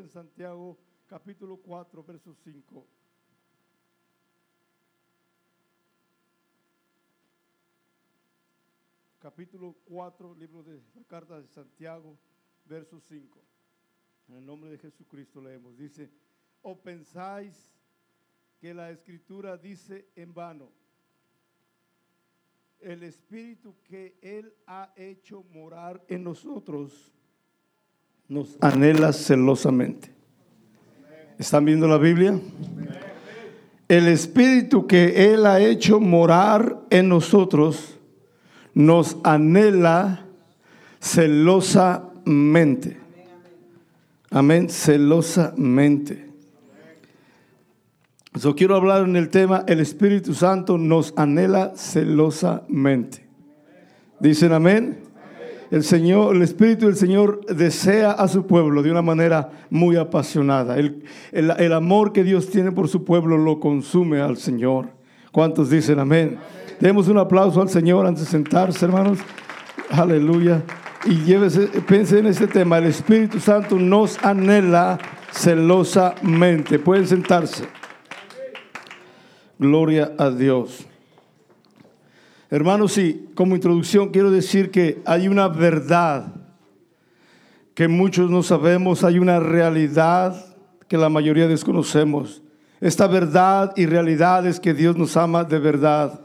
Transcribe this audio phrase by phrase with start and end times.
[0.00, 2.86] en Santiago capítulo 4, verso 5.
[9.18, 12.16] Capítulo 4, libro de la carta de Santiago,
[12.64, 13.38] verso 5.
[14.28, 15.76] En el nombre de Jesucristo leemos.
[15.76, 16.10] Dice,
[16.62, 17.76] o pensáis
[18.58, 20.70] que la escritura dice en vano,
[22.80, 27.12] el espíritu que Él ha hecho morar en nosotros
[28.30, 30.12] nos anhela celosamente.
[31.36, 32.38] ¿Están viendo la Biblia?
[33.88, 37.98] El espíritu que Él ha hecho morar en nosotros
[38.72, 40.24] nos anhela
[41.00, 42.98] celosamente.
[44.30, 46.30] Amén, celosamente.
[48.34, 53.26] Yo quiero hablar en el tema, el Espíritu Santo nos anhela celosamente.
[54.20, 55.09] Dicen amén.
[55.70, 60.76] El Señor, el Espíritu del Señor desea a su pueblo de una manera muy apasionada.
[60.76, 64.88] El, el amor que Dios tiene por su pueblo lo consume al Señor.
[65.30, 66.38] ¿Cuántos dicen amén?
[66.80, 69.18] Demos un aplauso al Señor antes de sentarse, hermanos.
[69.90, 70.62] Aleluya.
[71.04, 72.78] Y llévese, piense en este tema.
[72.78, 74.98] El Espíritu Santo nos anhela
[75.30, 76.78] celosamente.
[76.78, 77.64] Pueden sentarse.
[79.58, 80.89] Gloria a Dios.
[82.50, 86.34] Hermanos, sí, como introducción quiero decir que hay una verdad
[87.74, 90.34] que muchos no sabemos, hay una realidad
[90.88, 92.42] que la mayoría desconocemos.
[92.80, 96.20] Esta verdad y realidad es que Dios nos ama de verdad.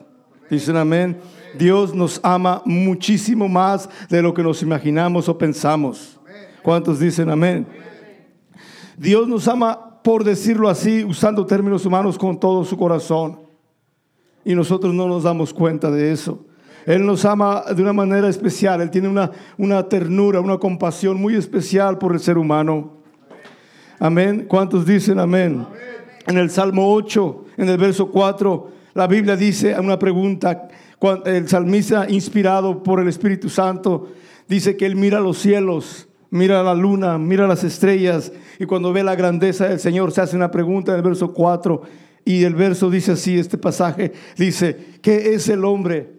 [0.49, 1.19] Dicen amén.
[1.59, 6.19] Dios nos ama muchísimo más de lo que nos imaginamos o pensamos.
[6.63, 7.67] ¿Cuántos dicen amén?
[8.97, 13.44] Dios nos ama por decirlo así, usando términos humanos, con todo su corazón.
[14.45, 16.45] Y nosotros no nos damos cuenta de eso.
[16.85, 18.79] Él nos ama de una manera especial.
[18.79, 23.01] Él tiene una, una ternura, una compasión muy especial por el ser humano.
[23.99, 24.45] Amén.
[24.47, 25.65] ¿Cuántos dicen amén?
[26.27, 30.69] En el Salmo 8, en el verso 4, la Biblia dice una pregunta.
[31.25, 34.09] El salmista, inspirado por el Espíritu Santo,
[34.47, 39.03] dice que él mira los cielos mira la luna, mira las estrellas y cuando ve
[39.03, 41.81] la grandeza del Señor se hace una pregunta en el verso 4
[42.25, 46.11] y el verso dice así, este pasaje dice, ¿qué es el hombre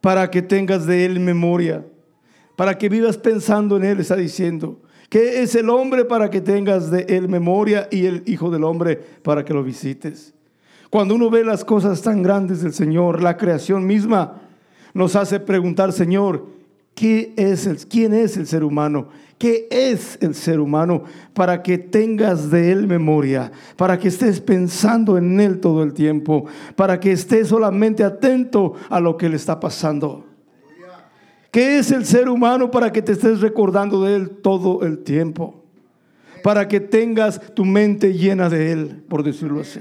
[0.00, 1.86] para que tengas de él memoria?
[2.56, 4.82] Para que vivas pensando en él, está diciendo.
[5.08, 8.96] ¿Qué es el hombre para que tengas de él memoria y el Hijo del Hombre
[8.96, 10.34] para que lo visites?
[10.88, 14.40] Cuando uno ve las cosas tan grandes del Señor, la creación misma
[14.94, 16.46] nos hace preguntar, Señor,
[17.00, 19.08] ¿qué es el, ¿quién es el ser humano?
[19.38, 21.04] ¿Qué es el ser humano?
[21.32, 26.44] Para que tengas de él memoria, para que estés pensando en él todo el tiempo,
[26.76, 30.26] para que estés solamente atento a lo que le está pasando.
[31.50, 35.64] ¿Qué es el ser humano para que te estés recordando de él todo el tiempo?
[36.42, 39.80] Para que tengas tu mente llena de él, por decirlo así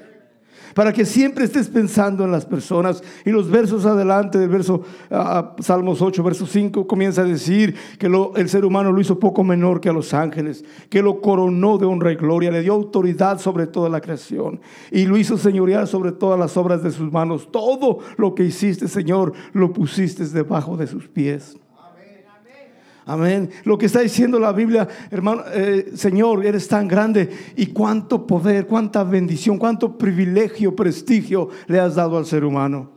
[0.73, 3.03] para que siempre estés pensando en las personas.
[3.25, 8.07] Y los versos adelante del verso ah, Salmos 8, verso 5 comienza a decir que
[8.35, 11.85] el ser humano lo hizo poco menor que a los ángeles, que lo coronó de
[11.85, 14.59] honra y gloria, le dio autoridad sobre toda la creación
[14.91, 17.51] y lo hizo señorear sobre todas las obras de sus manos.
[17.51, 21.57] Todo lo que hiciste, Señor, lo pusiste debajo de sus pies.
[23.09, 23.49] Amén.
[23.63, 28.67] Lo que está diciendo la Biblia, hermano, eh, Señor, eres tan grande y cuánto poder,
[28.67, 32.91] cuánta bendición, cuánto privilegio, prestigio le has dado al ser humano.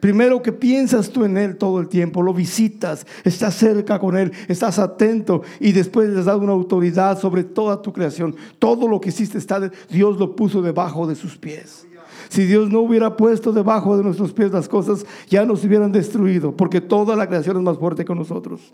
[0.00, 4.32] Primero que piensas tú en Él todo el tiempo, lo visitas, estás cerca con Él,
[4.48, 8.34] estás atento y después le has dado una autoridad sobre toda tu creación.
[8.58, 11.86] Todo lo que hiciste, está, Dios lo puso debajo de sus pies.
[12.32, 16.56] Si Dios no hubiera puesto debajo de nuestros pies las cosas, ya nos hubieran destruido,
[16.56, 18.72] porque toda la creación es más fuerte que nosotros.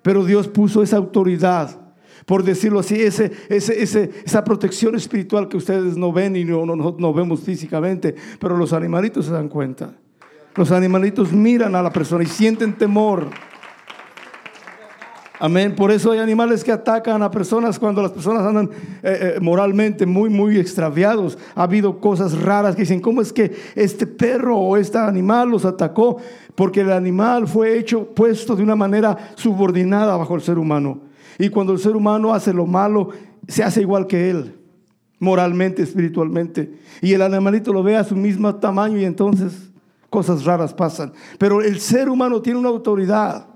[0.00, 1.78] Pero Dios puso esa autoridad,
[2.24, 7.12] por decirlo así, ese, esa protección espiritual que ustedes no ven y no, no, no
[7.12, 9.92] vemos físicamente, pero los animalitos se dan cuenta.
[10.54, 13.26] Los animalitos miran a la persona y sienten temor.
[15.42, 15.74] Amén.
[15.74, 18.70] Por eso hay animales que atacan a personas cuando las personas andan
[19.02, 21.36] eh, eh, moralmente muy, muy extraviados.
[21.56, 25.64] Ha habido cosas raras que dicen, ¿cómo es que este perro o este animal los
[25.64, 26.18] atacó?
[26.54, 31.00] Porque el animal fue hecho, puesto de una manera subordinada bajo el ser humano.
[31.40, 33.08] Y cuando el ser humano hace lo malo,
[33.48, 34.54] se hace igual que él,
[35.18, 36.72] moralmente, espiritualmente.
[37.00, 39.72] Y el animalito lo ve a su mismo tamaño y entonces
[40.08, 41.12] cosas raras pasan.
[41.36, 43.51] Pero el ser humano tiene una autoridad.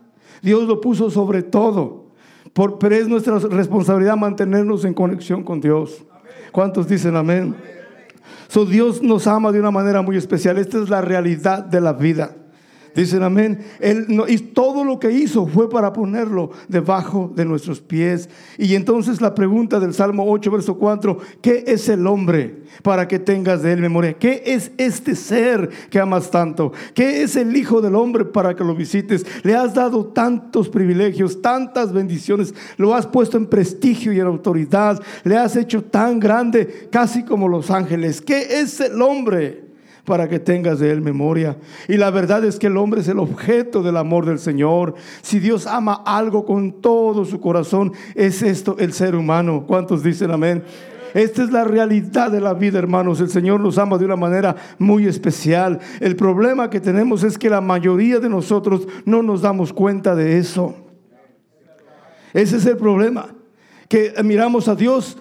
[0.47, 2.07] Dios lo puso sobre todo.
[2.53, 6.05] Por, pero es nuestra responsabilidad mantenernos en conexión con Dios.
[6.53, 7.57] ¿Cuántos dicen amén?
[8.47, 10.57] So, Dios nos ama de una manera muy especial.
[10.57, 12.37] Esta es la realidad de la vida.
[12.97, 13.59] Dicen amén.
[13.79, 18.31] Él y todo lo que hizo fue para ponerlo debajo de nuestros pies.
[18.57, 23.19] Y entonces la pregunta del Salmo 8, verso 4, ¿qué es el hombre para que
[23.19, 24.15] tengas de él memoria?
[24.15, 26.73] ¿Qué es este ser que amas tanto?
[26.95, 29.27] ¿Qué es el Hijo del Hombre para que lo visites?
[29.43, 35.03] Le has dado tantos privilegios, tantas bendiciones, lo has puesto en prestigio y en autoridad,
[35.23, 38.23] le has hecho tan grande, casi como los ángeles.
[38.23, 39.66] ¿Qué es el hombre?
[40.07, 41.59] Para que tengas de él memoria.
[41.89, 44.95] Y la verdad es que el hombre es el objeto del amor del Señor.
[45.21, 49.65] Si Dios ama algo con todo su corazón, es esto el ser humano.
[49.67, 50.63] ¿Cuántos dicen amén?
[51.13, 53.21] Esta es la realidad de la vida, hermanos.
[53.21, 55.81] El Señor nos ama de una manera muy especial.
[56.01, 60.39] El problema que tenemos es que la mayoría de nosotros no nos damos cuenta de
[60.39, 60.75] eso.
[62.33, 63.29] Ese es el problema.
[63.89, 65.17] Que miramos a Dios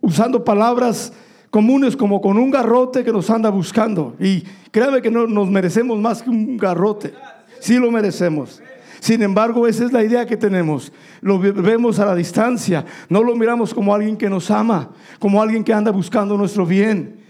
[0.00, 1.12] usando palabras
[1.50, 4.14] comunes como con un garrote que nos anda buscando.
[4.18, 7.12] Y créame que no nos merecemos más que un garrote.
[7.60, 8.62] Sí lo merecemos.
[9.00, 10.92] Sin embargo, esa es la idea que tenemos.
[11.22, 12.84] Lo vemos a la distancia.
[13.08, 17.20] No lo miramos como alguien que nos ama, como alguien que anda buscando nuestro bien.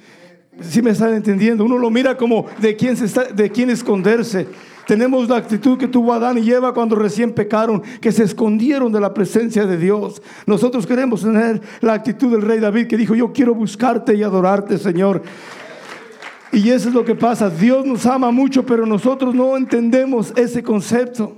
[0.60, 4.48] Si me están entendiendo, uno lo mira como de quién, se está, de quién esconderse.
[4.86, 9.00] Tenemos la actitud que tuvo Adán y Eva cuando recién pecaron, que se escondieron de
[9.00, 10.20] la presencia de Dios.
[10.46, 14.78] Nosotros queremos tener la actitud del rey David que dijo, yo quiero buscarte y adorarte,
[14.78, 15.22] Señor.
[16.52, 17.48] Y eso es lo que pasa.
[17.48, 21.36] Dios nos ama mucho, pero nosotros no entendemos ese concepto.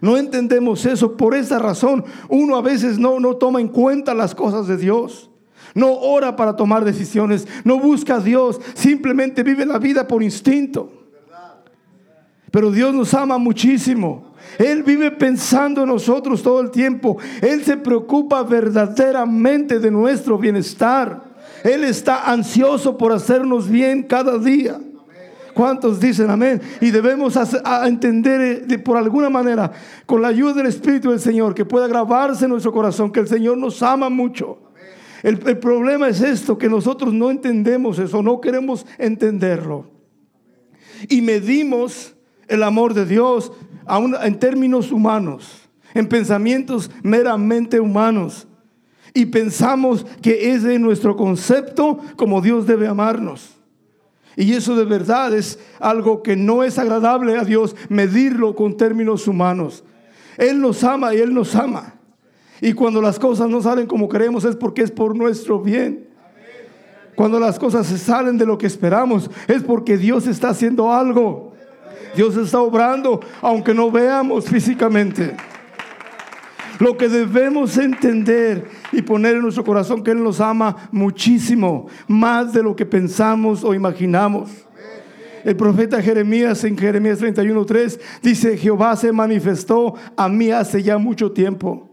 [0.00, 1.16] No entendemos eso.
[1.16, 5.30] Por esa razón, uno a veces no, no toma en cuenta las cosas de Dios.
[5.74, 7.48] No ora para tomar decisiones.
[7.64, 8.60] No busca a Dios.
[8.74, 10.97] Simplemente vive la vida por instinto.
[12.50, 14.32] Pero Dios nos ama muchísimo.
[14.58, 17.18] Él vive pensando en nosotros todo el tiempo.
[17.42, 21.22] Él se preocupa verdaderamente de nuestro bienestar.
[21.62, 24.80] Él está ansioso por hacernos bien cada día.
[25.54, 26.60] ¿Cuántos dicen amén?
[26.80, 27.36] Y debemos
[27.84, 29.72] entender eh, por alguna manera,
[30.06, 33.26] con la ayuda del Espíritu del Señor, que pueda grabarse en nuestro corazón, que el
[33.26, 34.58] Señor nos ama mucho.
[35.20, 39.90] El problema es esto, que nosotros no entendemos eso, no queremos entenderlo.
[41.08, 42.14] Y medimos
[42.48, 43.52] el amor de Dios
[44.22, 48.46] en términos humanos, en pensamientos meramente humanos.
[49.14, 53.56] Y pensamos que es de nuestro concepto como Dios debe amarnos.
[54.36, 59.26] Y eso de verdad es algo que no es agradable a Dios medirlo con términos
[59.26, 59.82] humanos.
[60.36, 61.94] Él nos ama y Él nos ama.
[62.60, 66.08] Y cuando las cosas no salen como queremos es porque es por nuestro bien.
[67.16, 71.47] Cuando las cosas se salen de lo que esperamos es porque Dios está haciendo algo.
[72.14, 75.36] Dios está obrando, aunque no veamos físicamente.
[76.78, 82.52] Lo que debemos entender y poner en nuestro corazón que Él nos ama muchísimo, más
[82.52, 84.50] de lo que pensamos o imaginamos.
[85.44, 91.32] El profeta Jeremías en Jeremías 31:3 dice, Jehová se manifestó a mí hace ya mucho
[91.32, 91.88] tiempo.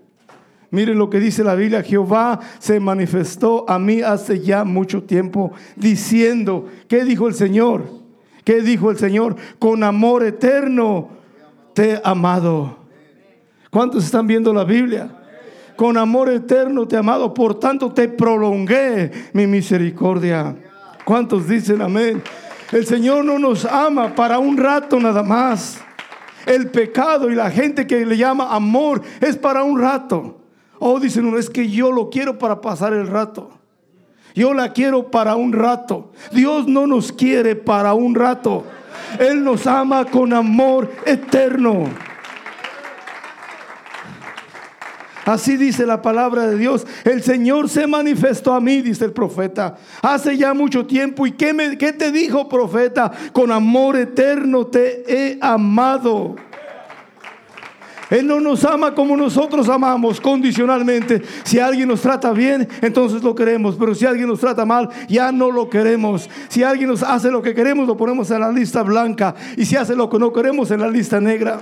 [0.71, 5.51] Miren lo que dice la Biblia, Jehová se manifestó a mí hace ya mucho tiempo,
[5.75, 8.04] diciendo, ¿qué dijo el Señor?
[8.45, 9.35] ¿Qué dijo el Señor?
[9.59, 11.09] Con amor eterno
[11.73, 12.77] te he amado.
[13.71, 15.09] ¿Cuántos están viendo la Biblia?
[15.75, 20.55] Con amor eterno te he amado, por tanto te prolongué mi misericordia.
[21.03, 22.21] ¿Cuántos dicen amén?
[22.71, 25.81] El Señor no nos ama para un rato nada más.
[26.45, 30.39] El pecado y la gente que le llama amor es para un rato.
[30.77, 33.49] Oh, dicen, no, es que yo lo quiero para pasar el rato.
[34.35, 36.11] Yo la quiero para un rato.
[36.31, 38.65] Dios no nos quiere para un rato.
[39.17, 41.85] Él nos ama con amor eterno.
[45.25, 46.85] Así dice la palabra de Dios.
[47.03, 51.25] El Señor se manifestó a mí, dice el profeta, hace ya mucho tiempo.
[51.25, 53.11] ¿Y qué, me, qué te dijo, profeta?
[53.33, 56.35] Con amor eterno te he amado.
[58.09, 61.21] Él no nos ama como nosotros amamos condicionalmente.
[61.43, 63.75] Si alguien nos trata bien, entonces lo queremos.
[63.79, 66.29] Pero si alguien nos trata mal, ya no lo queremos.
[66.49, 69.33] Si alguien nos hace lo que queremos, lo ponemos en la lista blanca.
[69.57, 71.61] Y si hace lo que no queremos, en la lista negra.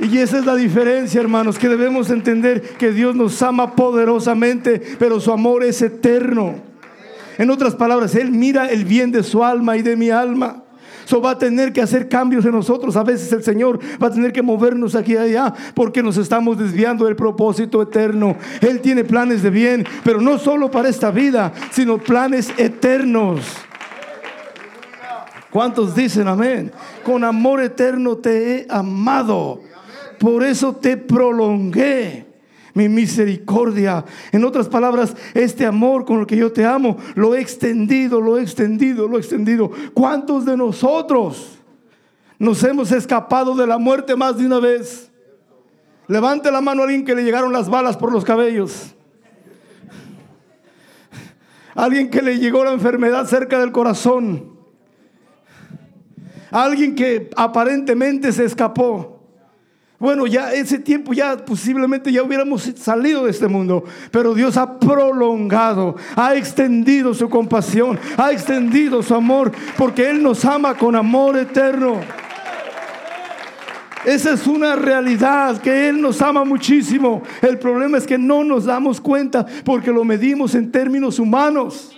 [0.00, 5.20] Y esa es la diferencia, hermanos, que debemos entender que Dios nos ama poderosamente, pero
[5.20, 6.56] su amor es eterno.
[7.38, 10.63] En otras palabras, Él mira el bien de su alma y de mi alma.
[11.04, 12.96] So va a tener que hacer cambios en nosotros.
[12.96, 16.58] A veces el Señor va a tener que movernos aquí y allá porque nos estamos
[16.58, 18.36] desviando del propósito eterno.
[18.60, 23.40] Él tiene planes de bien, pero no solo para esta vida, sino planes eternos.
[25.50, 26.72] ¿Cuántos dicen amén?
[27.04, 29.60] Con amor eterno te he amado.
[30.18, 32.33] Por eso te prolongué
[32.74, 34.04] mi misericordia.
[34.32, 38.36] En otras palabras, este amor con el que yo te amo, lo he extendido, lo
[38.36, 39.70] he extendido, lo he extendido.
[39.94, 41.58] ¿Cuántos de nosotros
[42.36, 45.10] Nos hemos escapado de la muerte más de una vez.
[46.08, 48.94] Levante la mano a alguien que le llegaron las balas por los cabellos.
[51.74, 54.52] Alguien que le llegó la enfermedad cerca del corazón.
[56.50, 59.13] Alguien que aparentemente se escapó.
[59.98, 64.78] Bueno, ya ese tiempo ya posiblemente ya hubiéramos salido de este mundo, pero Dios ha
[64.78, 71.38] prolongado, ha extendido su compasión, ha extendido su amor, porque Él nos ama con amor
[71.38, 72.00] eterno.
[74.04, 77.22] Esa es una realidad, que Él nos ama muchísimo.
[77.40, 81.96] El problema es que no nos damos cuenta porque lo medimos en términos humanos.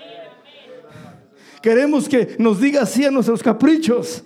[1.60, 4.22] Queremos que nos diga así a nuestros caprichos.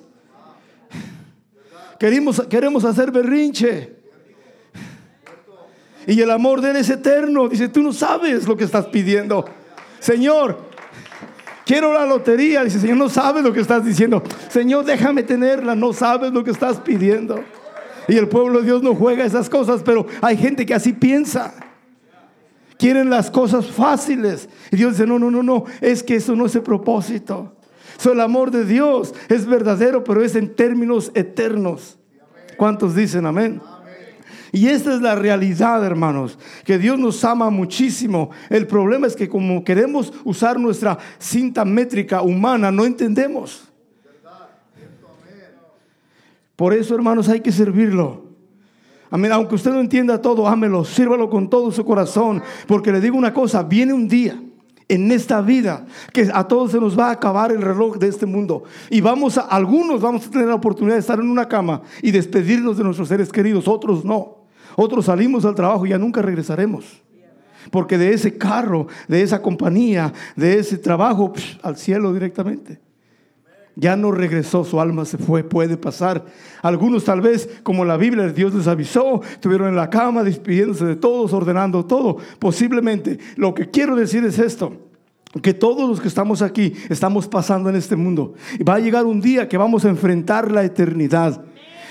[2.00, 3.92] Queremos, queremos hacer berrinche.
[6.06, 7.46] Y el amor de Él es eterno.
[7.46, 9.44] Dice, tú no sabes lo que estás pidiendo.
[9.98, 10.60] Señor,
[11.66, 12.64] quiero la lotería.
[12.64, 14.22] Dice, Señor, no sabes lo que estás diciendo.
[14.48, 15.74] Señor, déjame tenerla.
[15.74, 17.44] No sabes lo que estás pidiendo.
[18.08, 21.52] Y el pueblo de Dios no juega esas cosas, pero hay gente que así piensa.
[22.78, 24.48] Quieren las cosas fáciles.
[24.72, 27.59] Y Dios dice, no, no, no, no, es que eso no es el propósito.
[27.98, 31.98] So, el amor de Dios es verdadero, pero es en términos eternos.
[32.56, 33.60] ¿Cuántos dicen amén?
[34.52, 38.30] Y esta es la realidad, hermanos, que Dios nos ama muchísimo.
[38.48, 43.68] El problema es que como queremos usar nuestra cinta métrica humana, no entendemos.
[46.56, 48.24] Por eso, hermanos, hay que servirlo.
[49.08, 49.32] Amén.
[49.32, 52.42] Aunque usted no entienda todo, ámelo, sírvalo con todo su corazón.
[52.66, 54.40] Porque le digo una cosa, viene un día
[54.90, 58.26] en esta vida que a todos se nos va a acabar el reloj de este
[58.26, 58.64] mundo.
[58.90, 62.10] Y vamos a, algunos vamos a tener la oportunidad de estar en una cama y
[62.10, 64.40] despedirnos de nuestros seres queridos, otros no.
[64.76, 67.02] Otros salimos al trabajo y ya nunca regresaremos.
[67.70, 71.32] Porque de ese carro, de esa compañía, de ese trabajo,
[71.62, 72.89] al cielo directamente.
[73.76, 76.26] Ya no regresó, su alma se fue, puede pasar.
[76.62, 80.96] Algunos tal vez, como la Biblia, Dios les avisó, estuvieron en la cama despidiéndose de
[80.96, 82.18] todos, ordenando todo.
[82.38, 84.72] Posiblemente, lo que quiero decir es esto,
[85.42, 88.34] que todos los que estamos aquí estamos pasando en este mundo.
[88.58, 91.44] Y va a llegar un día que vamos a enfrentar la eternidad.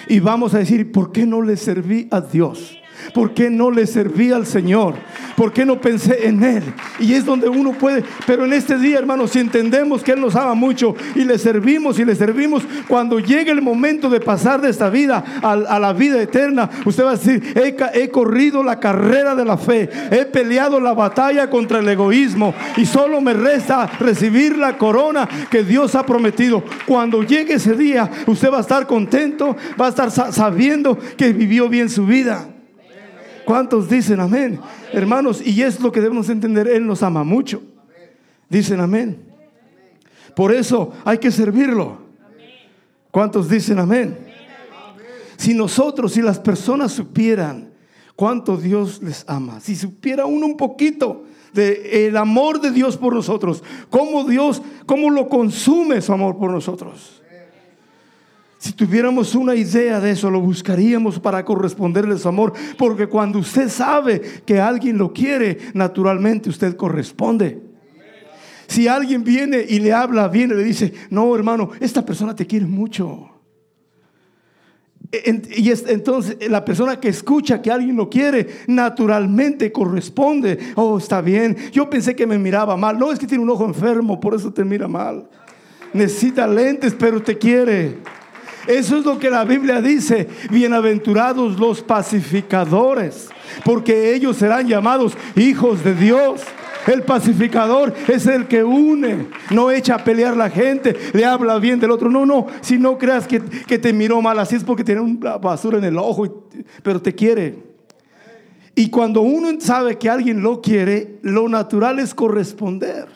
[0.08, 2.79] Y vamos a decir, ¿por qué no le serví a Dios?
[3.14, 4.96] ¿Por qué no le serví al Señor?
[5.36, 6.64] ¿Por qué no pensé en Él?
[7.00, 10.36] Y es donde uno puede, pero en este día, hermanos, si entendemos que Él nos
[10.36, 14.70] ama mucho y le servimos y le servimos, cuando llegue el momento de pasar de
[14.70, 19.36] esta vida a, la vida eterna, usted va a decir, he, he corrido la carrera
[19.36, 24.58] de la fe, he peleado la batalla contra el egoísmo y solo me resta recibir
[24.58, 26.64] la corona que Dios ha prometido.
[26.86, 31.70] Cuando llegue ese día, usted va a estar contento, va a estar sabiendo que vivió
[31.70, 32.48] bien su vida.
[33.50, 34.60] ¿Cuántos dicen amén?
[34.94, 37.64] Hermanos, y es lo que debemos entender, Él nos ama mucho.
[38.48, 39.24] Dicen amén.
[40.36, 41.98] Por eso hay que servirlo.
[43.10, 44.20] ¿Cuántos dicen amén?
[45.36, 47.72] Si nosotros, si las personas supieran
[48.16, 53.16] cuánto Dios les ama, si supiera uno un poquito de el amor de Dios por
[53.16, 57.19] nosotros, cómo Dios, cómo lo consume su amor por nosotros.
[58.60, 62.52] Si tuviéramos una idea de eso, lo buscaríamos para corresponderle su amor.
[62.78, 67.62] Porque cuando usted sabe que alguien lo quiere, naturalmente usted corresponde.
[68.68, 72.46] Si alguien viene y le habla viene y le dice, no hermano, esta persona te
[72.46, 73.30] quiere mucho.
[75.12, 80.60] Y entonces la persona que escucha que alguien lo quiere, naturalmente corresponde.
[80.76, 81.56] Oh, está bien.
[81.72, 83.00] Yo pensé que me miraba mal.
[83.00, 85.30] No, es que tiene un ojo enfermo, por eso te mira mal.
[85.94, 88.19] Necesita lentes, pero te quiere.
[88.70, 90.28] Eso es lo que la Biblia dice.
[90.52, 93.28] Bienaventurados los pacificadores,
[93.66, 96.42] porque ellos serán llamados hijos de Dios.
[96.86, 101.80] El pacificador es el que une, no echa a pelear la gente, le habla bien
[101.80, 102.12] del otro.
[102.12, 105.80] No, no, si no creas que, te miró mal, así es porque tiene una basura
[105.80, 106.48] en el ojo,
[106.84, 107.64] pero te quiere.
[108.76, 113.08] Y cuando uno sabe que alguien lo quiere, lo natural es corresponder.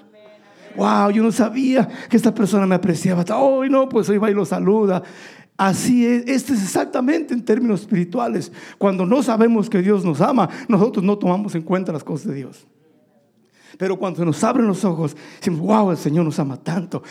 [0.75, 3.23] Wow, yo no sabía que esta persona me apreciaba.
[3.37, 5.03] Hoy no, pues hoy va y lo saluda.
[5.57, 8.51] Así es, esto es exactamente en términos espirituales.
[8.77, 12.35] Cuando no sabemos que Dios nos ama, nosotros no tomamos en cuenta las cosas de
[12.35, 12.67] Dios.
[13.77, 17.01] Pero cuando nos abren los ojos, decimos, wow, el Señor nos ama tanto.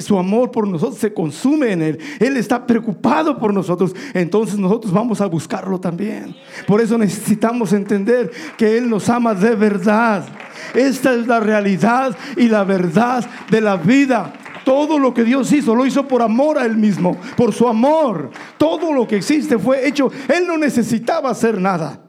[0.00, 1.98] su amor por nosotros se consume en Él.
[2.20, 3.94] Él está preocupado por nosotros.
[4.14, 6.36] Entonces nosotros vamos a buscarlo también.
[6.66, 10.26] Por eso necesitamos entender que Él nos ama de verdad.
[10.74, 14.32] Esta es la realidad y la verdad de la vida.
[14.66, 18.32] Todo lo que Dios hizo, lo hizo por amor a Él mismo, por su amor.
[18.58, 20.10] Todo lo que existe fue hecho.
[20.26, 22.02] Él no necesitaba hacer nada.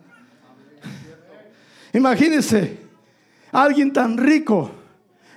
[1.93, 2.79] Imagínense,
[3.51, 4.71] alguien tan rico.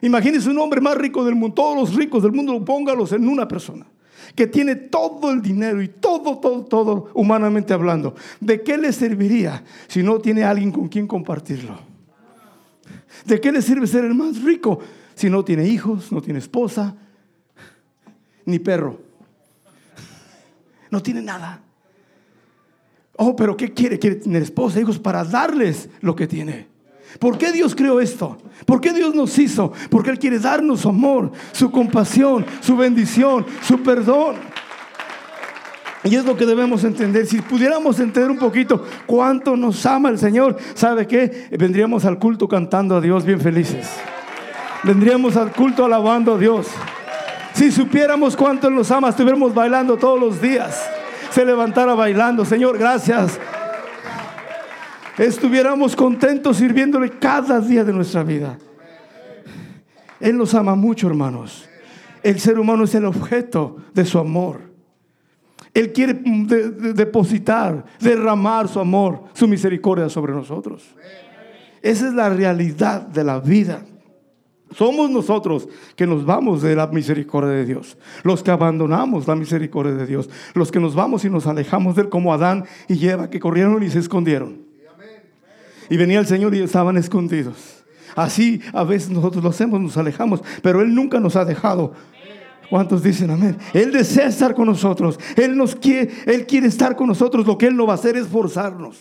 [0.00, 1.56] Imagínense un hombre más rico del mundo.
[1.56, 3.84] Todos los ricos del mundo, póngalos en una persona.
[4.34, 9.62] que tiene todo el dinero y todo, todo, todo, humanamente hablando, ¿de qué le serviría
[9.88, 11.78] si no tiene alguien con quien compartirlo?
[13.26, 14.78] ¿De qué le sirve ser el más rico
[15.14, 16.96] si no tiene hijos, no tiene esposa,
[18.50, 19.00] ni perro?
[20.90, 21.60] No tiene nada.
[23.16, 23.98] Oh, pero ¿qué quiere?
[23.98, 26.68] Quiere tener esposa, hijos para darles lo que tiene.
[27.18, 28.38] ¿Por qué Dios creó esto?
[28.64, 29.72] ¿Por qué Dios nos hizo?
[29.90, 34.36] Porque Él quiere darnos su amor, su compasión, su bendición, su perdón.
[36.04, 37.26] Y es lo que debemos entender.
[37.26, 41.48] Si pudiéramos entender un poquito cuánto nos ama el Señor, ¿sabe qué?
[41.50, 43.88] Vendríamos al culto cantando a Dios bien felices.
[44.82, 46.68] Vendríamos al culto alabando a Dios.
[47.54, 50.88] Si supiéramos cuánto nos ama, estuviéramos bailando todos los días.
[51.30, 53.38] Se levantara bailando, Señor, gracias
[55.26, 58.58] estuviéramos contentos sirviéndole cada día de nuestra vida.
[60.18, 61.68] Él nos ama mucho, hermanos.
[62.22, 64.70] El ser humano es el objeto de su amor.
[65.72, 70.94] Él quiere depositar, derramar su amor, su misericordia sobre nosotros.
[71.80, 73.82] Esa es la realidad de la vida.
[74.72, 79.94] Somos nosotros que nos vamos de la misericordia de Dios, los que abandonamos la misericordia
[79.94, 83.30] de Dios, los que nos vamos y nos alejamos de él como Adán y Eva,
[83.30, 84.58] que corrieron y se escondieron.
[85.88, 87.84] Y venía el Señor y estaban escondidos.
[88.14, 91.92] Así a veces nosotros lo hacemos, nos alejamos, pero Él nunca nos ha dejado.
[92.68, 93.58] ¿Cuántos dicen amén?
[93.74, 95.18] Él desea estar con nosotros.
[95.36, 97.44] Él nos quiere, Él quiere estar con nosotros.
[97.44, 98.96] Lo que Él no va a hacer es forzarnos.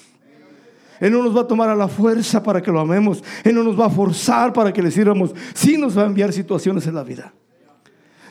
[0.99, 3.23] Él no nos va a tomar a la fuerza para que lo amemos.
[3.43, 5.33] Él no nos va a forzar para que le sirvamos.
[5.53, 7.33] Sí nos va a enviar situaciones en la vida.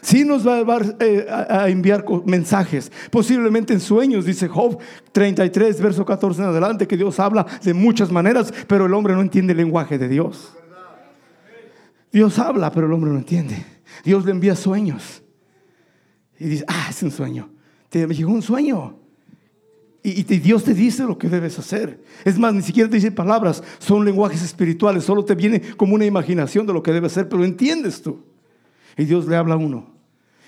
[0.02, 0.60] Sí nos va
[1.00, 4.78] eh, a, enviar mensajes, posiblemente en sueños, dice Job
[5.12, 9.22] 33, verso 14 en adelante, que Dios habla de muchas maneras, pero el hombre no
[9.22, 10.54] entiende el lenguaje de Dios.
[12.12, 13.64] Dios habla, pero el hombre no entiende.
[14.04, 15.22] Dios le envía sueños.
[16.38, 17.50] Y dice, ah, es un sueño.
[17.88, 18.98] Te llegó un sueño.
[20.08, 22.02] Y, y, Dios te dice lo que debes hacer.
[22.24, 26.06] Es más, ni siquiera te dice palabras, son lenguajes espirituales, solo te viene como una
[26.06, 28.24] imaginación de lo que debe hacer, pero entiendes tú.
[28.96, 29.98] Y Dios le habla a uno.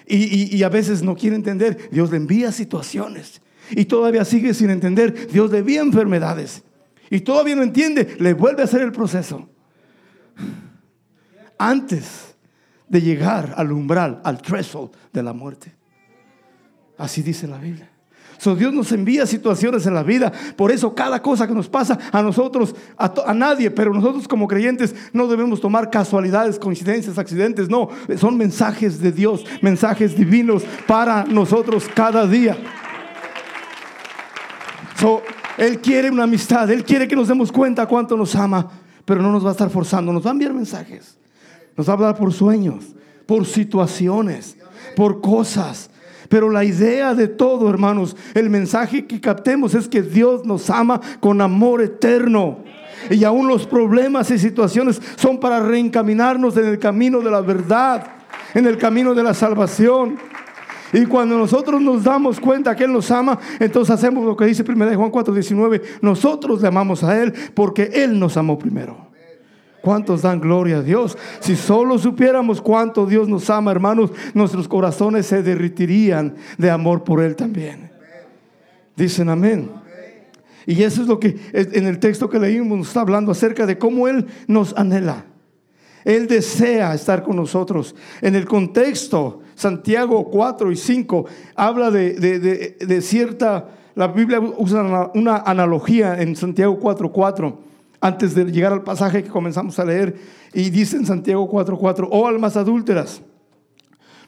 [0.06, 1.88] Y, a veces no quiere entender.
[1.92, 3.40] Dios le envía situaciones.
[3.70, 5.28] Y todavía sigue sin entender.
[5.30, 6.64] Dios le envía enfermedades.
[7.10, 8.16] Y todavía no entiende.
[8.18, 9.48] Le vuelve a hacer el proceso.
[11.58, 12.34] Antes
[12.88, 15.72] de llegar al umbral, al threshold de la muerte.
[16.98, 17.89] Así dice la Biblia.
[18.40, 20.32] So, Dios nos envía situaciones en la vida.
[20.56, 24.94] Por eso cada cosa que nos pasa a nosotros, a, nadie, pero nosotros como creyentes
[25.12, 27.68] no debemos tomar casualidades, coincidencias, accidentes.
[27.68, 32.56] No, son mensajes de Dios, mensajes divinos para nosotros cada día.
[35.58, 38.70] Él quiere una amistad, Él quiere que nos demos cuenta cuánto nos ama,
[39.04, 41.18] pero no nos va a estar forzando, nos va a enviar mensajes.
[41.76, 42.86] Nos va a hablar por sueños,
[43.26, 44.56] por situaciones,
[44.96, 45.90] por cosas.
[46.30, 51.00] Pero la idea de todo, hermanos, el mensaje que captemos es que Dios nos ama
[51.18, 52.58] con amor eterno.
[53.10, 58.06] Y aún los problemas y situaciones son para reencaminarnos en el camino de la verdad,
[58.54, 60.18] en el camino de la salvación.
[60.92, 64.62] Y cuando nosotros nos damos cuenta que Él nos ama, entonces hacemos lo que dice
[64.62, 65.82] 1 Juan 4:19.
[66.00, 69.09] Nosotros le amamos a Él porque Él nos amó primero.
[69.82, 71.16] ¿Cuántos dan gloria a Dios?
[71.40, 77.22] Si solo supiéramos cuánto Dios nos ama, hermanos, nuestros corazones se derritirían de amor por
[77.22, 77.90] Él también.
[78.96, 79.70] Dicen amén.
[80.66, 84.06] Y eso es lo que en el texto que leímos está hablando acerca de cómo
[84.06, 85.24] Él nos anhela.
[86.04, 87.94] Él desea estar con nosotros.
[88.20, 95.38] En el contexto, Santiago 4 y 5 habla de, de cierta, la Biblia usa una
[95.38, 97.69] analogía en Santiago 4, 4
[98.00, 100.16] antes de llegar al pasaje que comenzamos a leer,
[100.52, 103.22] y dice en Santiago 4:4, oh almas adúlteras,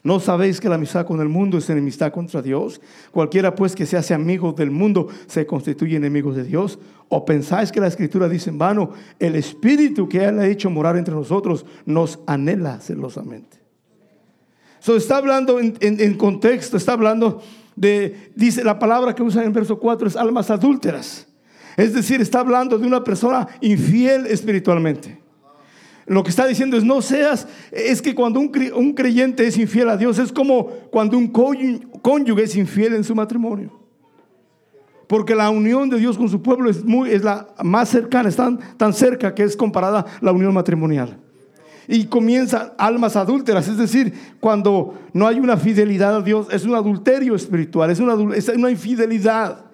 [0.02, 2.80] ¿no sabéis que la amistad con el mundo es enemistad contra Dios?
[3.10, 6.78] Cualquiera pues que se hace amigo del mundo se constituye enemigo de Dios.
[7.08, 10.96] ¿O pensáis que la escritura dice en vano, el espíritu que Él ha hecho morar
[10.96, 13.62] entre nosotros nos anhela celosamente?
[14.80, 17.40] So, está hablando en, contexto, está hablando
[17.76, 21.28] de, dice la palabra que usa en el verso 4 es almas adúlteras.
[21.76, 25.22] Es decir, está hablando de una persona infiel espiritualmente.
[26.06, 29.96] Lo que está diciendo es no seas, es que cuando un creyente es infiel a
[29.96, 33.82] Dios es como cuando un cónyuge es infiel en su matrimonio.
[35.06, 38.36] Porque la unión de Dios con su pueblo es, muy, es la más cercana, es
[38.36, 38.58] tan,
[38.94, 41.18] cerca que es comparada la unión matrimonial.
[41.86, 46.74] Y comienza almas adúlteras, es decir, cuando no hay una fidelidad a Dios, es un
[46.74, 49.71] adulterio espiritual, es una, es una infidelidad.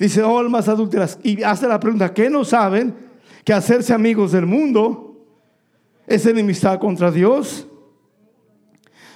[0.00, 1.18] Dice, oh almas adúlteras.
[1.22, 2.94] Y hace la pregunta, ¿qué no saben?
[3.44, 5.18] Que hacerse amigos del mundo
[6.06, 7.68] es enemistad contra Dios.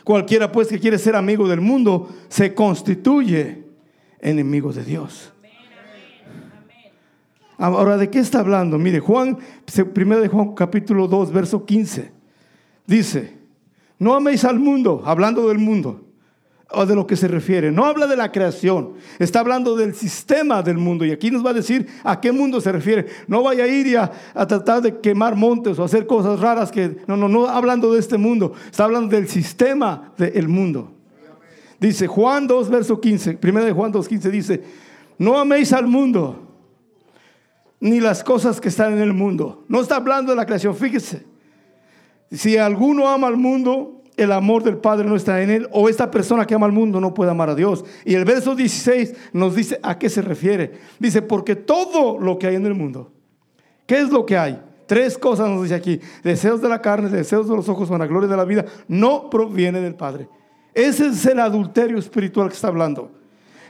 [0.05, 3.65] Cualquiera pues que quiere ser amigo del mundo se constituye
[4.21, 5.33] enemigo de Dios.
[7.57, 8.79] Ahora, ¿de qué está hablando?
[8.79, 9.39] Mire, Juan,
[9.95, 12.13] primero de Juan capítulo 2, verso 15,
[12.87, 13.39] dice,
[13.99, 16.04] no améis al mundo, hablando del mundo,
[16.87, 17.71] de lo que se refiere.
[17.71, 21.05] No habla de la creación, está hablando del sistema del mundo.
[21.05, 23.07] Y aquí nos va a decir a qué mundo se refiere.
[23.27, 26.99] No vaya a ir a, a tratar de quemar montes o hacer cosas raras que...
[27.07, 30.93] No, no, no hablando de este mundo, está hablando del sistema del mundo.
[31.81, 34.63] Dice Juan 2, verso 15, primero de Juan 2, 15 dice,
[35.19, 36.41] no améis al mundo
[37.81, 39.65] ni las cosas que están en el mundo.
[39.69, 41.27] No está hablando de la creación, fíjese.
[42.31, 46.11] Si alguno ama al mundo, el amor del Padre no está en él, o esta
[46.11, 47.85] persona que ama al mundo no puede amar a Dios.
[48.05, 50.79] Y el verso 16 nos dice a qué se refiere.
[50.99, 53.13] Dice, porque todo lo que hay en el mundo,
[53.87, 54.61] ¿qué es lo que hay?
[54.87, 56.01] Tres cosas nos dice aquí.
[56.23, 59.95] Deseos de la carne, deseos de los ojos, gloria de la vida, no proviene del
[59.95, 60.29] Padre.
[60.75, 63.11] Ese es el adulterio espiritual que está hablando.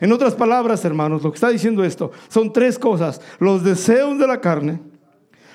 [0.00, 3.20] En otras palabras, hermanos, lo que está diciendo esto son tres cosas.
[3.38, 4.80] Los deseos de la carne,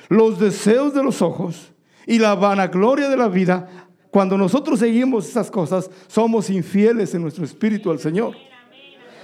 [0.07, 1.73] los deseos de los ojos
[2.05, 7.45] y la vanagloria de la vida cuando nosotros seguimos esas cosas, somos infieles en nuestro
[7.45, 8.35] espíritu al Señor.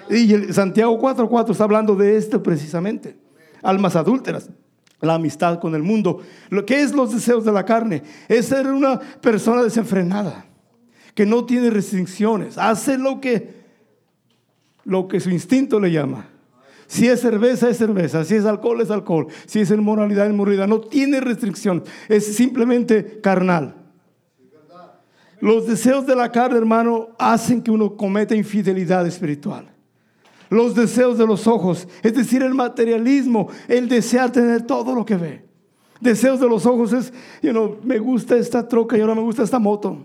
[0.09, 3.17] Y Santiago 4:4 está hablando de esto precisamente.
[3.63, 4.49] Almas adúlteras,
[5.01, 6.19] la amistad con el mundo.
[6.49, 10.45] Lo que es los deseos de la carne es ser una persona desenfrenada,
[11.15, 13.65] que no tiene restricciones, hace lo que
[14.83, 16.29] lo que su instinto le llama.
[16.87, 18.23] Si es cerveza, es cerveza.
[18.23, 19.27] Si es alcohol, es alcohol.
[19.47, 20.67] Si es inmoralidad, es inmoralidad.
[20.67, 21.83] No tiene restricción.
[22.07, 23.84] Es simplemente carnal.
[25.45, 29.67] Los deseos de la carne, hermano, hacen que uno cometa infidelidad espiritual.
[30.49, 35.17] Los deseos de los ojos, es decir, el materialismo, el desear tener todo lo que
[35.17, 35.45] ve.
[36.01, 39.43] Deseos de los ojos es, you know, me gusta esta troca y ahora me gusta
[39.43, 40.03] esta moto.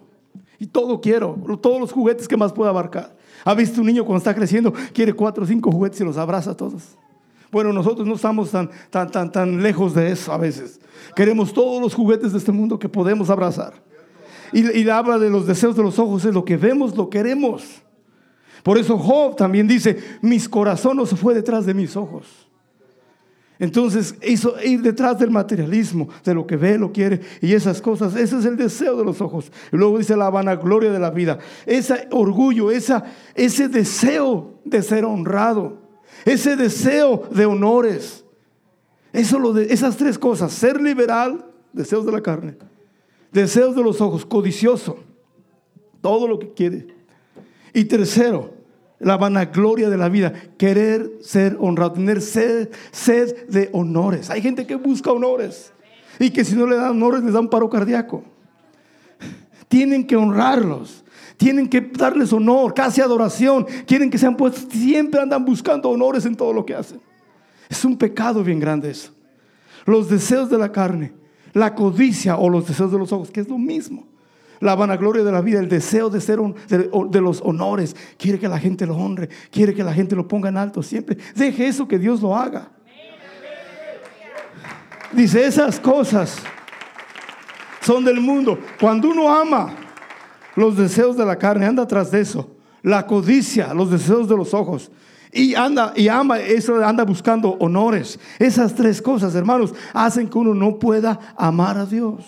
[0.59, 3.17] Y todo quiero, todos los juguetes que más pueda abarcar.
[3.43, 6.51] ¿Ha visto un niño cuando está creciendo, quiere cuatro o cinco juguetes y los abraza
[6.51, 6.99] a todos?
[7.51, 10.83] Bueno, nosotros no estamos tan, tan, tan, tan lejos de eso a veces.
[11.17, 13.89] Queremos todos los juguetes de este mundo que podemos abrazar.
[14.53, 17.83] Y, habla de los deseos de los ojos, es lo que vemos, lo queremos.
[18.63, 22.27] Por eso Job también dice, mis corazones fue detrás de mis ojos.
[23.59, 28.17] Entonces hizo ir detrás del materialismo, de lo que ve, lo quiere y esas cosas.
[28.17, 29.53] Ese es el deseo de los ojos.
[29.71, 31.39] Y luego dice la vanagloria de la vida.
[31.67, 35.79] Ese orgullo, esa, ese deseo de ser honrado,
[36.25, 38.25] ese deseo de honores.
[39.13, 42.57] Eso lo de, esas tres cosas, ser liberal, deseos de la carne,
[43.33, 44.99] Deseos de los ojos, codicioso.
[46.01, 46.89] Todo lo que quiere.
[47.73, 48.55] Y tercero,
[48.99, 54.31] la vanagloria de la vida, querer ser honrado, tener sed, sed de honores.
[54.31, 55.73] Hay gente que busca honores
[56.19, 58.25] y que si no le dan honores les da un paro cardíaco.
[59.69, 61.05] Tienen que honrarlos,
[61.37, 63.67] tienen que darles honor, casi adoración.
[63.87, 67.01] Quieren que sean puestos, siempre andan buscando honores en todo lo que hacen.
[67.69, 69.13] Es un pecado bien grande eso.
[69.87, 71.13] Los deseos de la carne
[71.53, 74.07] la codicia o los deseos de los ojos, que es lo mismo.
[74.61, 78.59] La vanagloria de la vida, el deseo de ser de, los honores, quiere que la
[78.59, 81.17] gente lo honre, quiere que la gente lo ponga en alto siempre.
[81.35, 82.71] Deje eso que Dios lo haga.
[85.13, 86.39] Dice, esas cosas
[87.81, 88.59] son del mundo.
[88.79, 89.75] Cuando uno ama
[90.55, 92.55] los deseos de la carne, anda tras de eso.
[92.83, 94.91] La codicia, los deseos de los ojos.
[95.33, 98.19] Y anda y ama, eso anda buscando honores.
[98.39, 102.25] Esas tres cosas, hermanos, hacen que uno no pueda amar a Dios.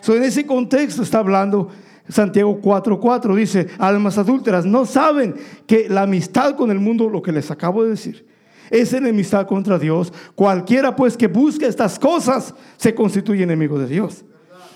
[0.00, 1.68] So, en ese contexto está hablando
[2.08, 5.34] Santiago 4:4 dice, almas adúlteras no saben
[5.66, 8.26] que la amistad con el mundo, lo que les acabo de decir,
[8.70, 10.12] es enemistad contra Dios.
[10.34, 14.24] Cualquiera pues que busque estas cosas se constituye enemigo de Dios.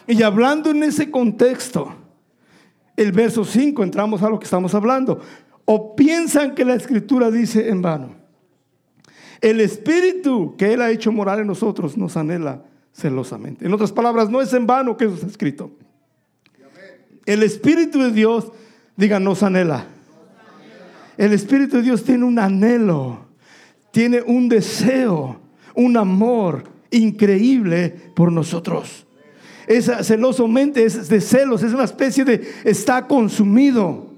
[0.07, 1.95] Y hablando en ese contexto,
[2.97, 5.21] el verso 5 entramos a lo que estamos hablando
[5.73, 8.17] o piensan que la escritura dice en vano.
[9.41, 13.67] El espíritu que Él ha hecho morar en nosotros nos anhela celosamente.
[13.67, 15.71] En otras palabras, no es en vano que eso está escrito.
[17.25, 18.51] El espíritu de Dios,
[18.97, 19.87] diga, nos anhela.
[21.17, 23.27] El espíritu de Dios tiene un anhelo,
[23.93, 25.39] tiene un deseo,
[25.77, 29.07] un amor increíble por nosotros.
[29.69, 34.10] Es celosamente, es de celos, es una especie de está consumido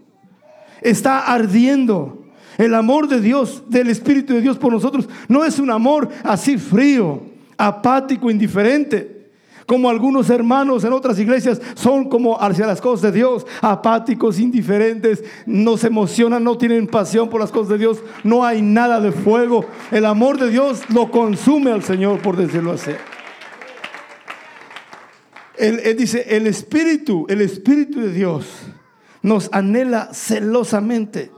[0.82, 2.18] está ardiendo.
[2.58, 6.58] El amor de Dios, del Espíritu de Dios por nosotros, no es un amor así
[6.58, 7.22] frío,
[7.56, 9.22] apático, indiferente.
[9.66, 15.24] Como algunos hermanos en otras iglesias son como hacia las cosas de Dios, apáticos, indiferentes,
[15.46, 19.12] no se emocionan, no tienen pasión por las cosas de Dios, no hay nada de
[19.12, 19.64] fuego.
[19.90, 22.90] El amor de Dios lo consume al Señor, por decirlo así.
[25.56, 28.46] Él, él dice, el Espíritu, el Espíritu de Dios
[29.22, 31.30] nos anhela celosamente.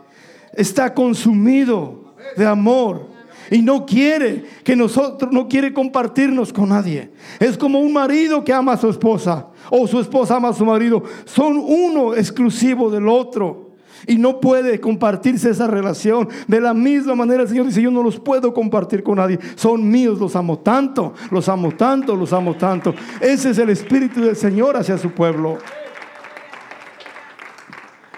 [0.55, 3.09] Está consumido de amor
[3.51, 7.11] y no quiere que nosotros, no quiere compartirnos con nadie.
[7.38, 10.64] Es como un marido que ama a su esposa o su esposa ama a su
[10.64, 11.03] marido.
[11.25, 13.62] Son uno exclusivo del otro.
[14.07, 16.29] Y no puede compartirse esa relación.
[16.47, 19.38] De la misma manera el Señor dice, yo no los puedo compartir con nadie.
[19.55, 22.94] Son míos, los amo tanto, los amo tanto, los amo tanto.
[23.18, 25.57] Ese es el Espíritu del Señor hacia su pueblo.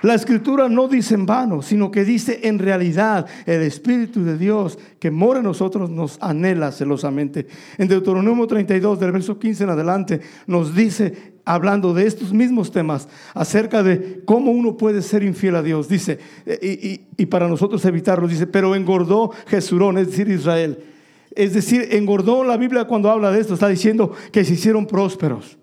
[0.06, 4.78] La escritura no dice en vano, sino que dice en realidad el Espíritu de Dios
[5.00, 7.48] que mora en nosotros nos anhela celosamente.
[7.76, 13.08] En Deuteronomio 32, del verso 15 en adelante, nos dice, hablando de estos mismos temas,
[13.34, 15.88] acerca de cómo uno puede ser infiel a Dios.
[15.88, 16.20] Dice,
[16.62, 20.84] y, para nosotros evitarlo, dice, pero engordó Jesurón, es decir, Israel.
[21.32, 25.58] Es decir, engordó la Biblia cuando habla de esto, está diciendo que se hicieron prósperos.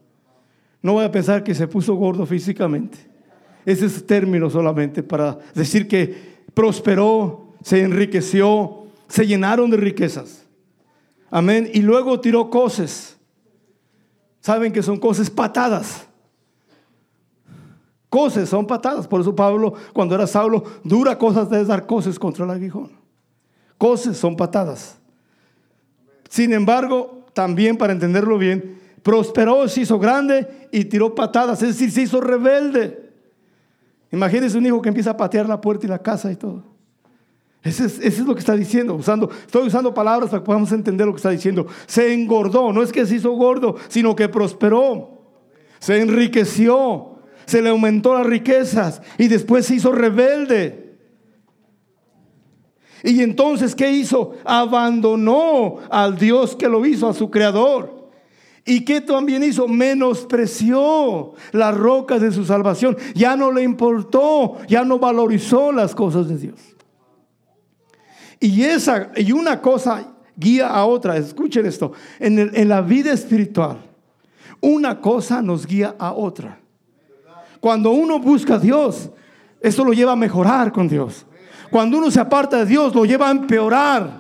[0.82, 3.13] No voy a pensar que se puso gordo físicamente
[3.66, 10.46] ese es término solamente para decir que prosperó, se enriqueció, se llenaron de riquezas.
[11.30, 11.70] Amén.
[11.74, 13.18] Y luego tiró cosas.
[14.42, 16.06] Saben que son cosas patadas.
[18.10, 19.08] Cosas son patadas.
[19.08, 22.92] Por eso Pablo, cuando era Saulo, dura cosas de dar cosas contra el aguijón.
[23.78, 24.98] Cosas son patadas.
[26.30, 31.92] Sin embargo, también para entenderlo bien, prosperó, se hizo grande y tiró patadas, es decir,
[31.92, 33.03] se hizo rebelde.
[34.14, 36.64] Imagínense un hijo que empieza a patear la puerta y la casa y todo.
[37.64, 38.94] Eso es, lo que está diciendo.
[38.94, 41.66] Usando, estoy usando palabras para que podamos entender lo que está diciendo.
[41.88, 45.24] Se engordó, no es que se hizo gordo, sino que prosperó.
[45.80, 50.96] Se enriqueció, se le aumentó las riquezas y después se hizo rebelde.
[53.02, 54.36] Y entonces, ¿qué hizo?
[54.46, 58.03] Abandonó al Dios que lo hizo, a su creador.
[58.66, 59.68] ¿Y qué también hizo?
[59.68, 62.98] Menospreció las rocas de su salvación.
[63.14, 66.60] Ya no le importó, ya no valorizó las cosas de Dios.
[68.40, 71.18] Y, esa, y una cosa guía a otra.
[71.18, 71.92] Escuchen esto.
[72.20, 73.80] En, en la vida espiritual,
[74.62, 76.60] una cosa nos guía a otra.
[77.60, 79.10] Cuando uno busca a Dios,
[79.60, 81.26] eso lo lleva a mejorar con Dios.
[81.70, 84.20] Cuando uno se aparta de Dios, lo lleva a empeorar.